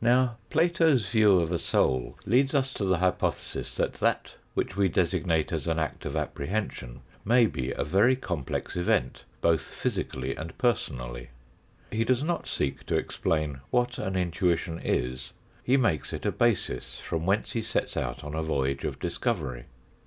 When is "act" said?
5.78-6.06